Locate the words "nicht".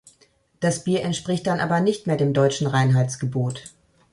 1.79-2.07